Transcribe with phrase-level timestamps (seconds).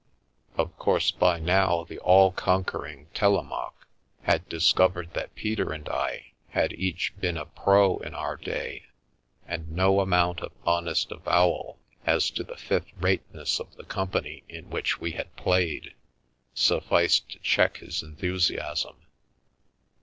[0.57, 3.85] Of course by now the all conquering Telemaque
[4.23, 8.87] had dis covered that Peter and I had each been a" pro" in our day,
[9.45, 14.41] and no amount of honest avowal as to the fifth rate ness of the company
[14.49, 15.93] in which we had played,
[16.55, 18.95] sufficed to check his enthusiasm.